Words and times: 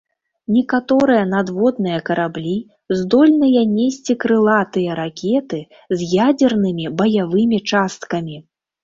Некаторыя 0.53 1.25
надводныя 1.33 1.99
караблі 2.07 2.53
здольныя 3.01 3.61
несці 3.73 4.15
крылатыя 4.23 4.95
ракеты 5.01 5.61
з 6.01 6.09
ядзернымі 6.27 6.85
баявымі 7.03 7.57
часткамі. 7.69 8.41